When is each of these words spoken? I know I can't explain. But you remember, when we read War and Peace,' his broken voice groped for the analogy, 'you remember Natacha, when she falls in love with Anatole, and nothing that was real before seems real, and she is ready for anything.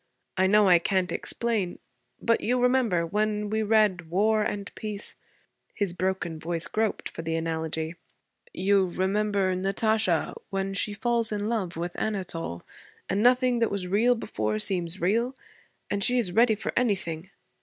I 0.35 0.47
know 0.47 0.67
I 0.67 0.79
can't 0.79 1.11
explain. 1.11 1.77
But 2.19 2.41
you 2.41 2.59
remember, 2.59 3.05
when 3.05 3.51
we 3.51 3.61
read 3.61 4.09
War 4.09 4.41
and 4.41 4.73
Peace,' 4.73 5.15
his 5.75 5.93
broken 5.93 6.39
voice 6.39 6.67
groped 6.67 7.07
for 7.07 7.21
the 7.21 7.35
analogy, 7.35 7.93
'you 8.51 8.87
remember 8.87 9.55
Natacha, 9.55 10.33
when 10.49 10.73
she 10.73 10.95
falls 10.95 11.31
in 11.31 11.47
love 11.47 11.77
with 11.77 11.95
Anatole, 11.99 12.63
and 13.07 13.21
nothing 13.21 13.59
that 13.59 13.69
was 13.69 13.85
real 13.85 14.15
before 14.15 14.57
seems 14.57 14.99
real, 14.99 15.35
and 15.91 16.03
she 16.03 16.17
is 16.17 16.31
ready 16.31 16.55
for 16.55 16.73
anything. 16.75 17.29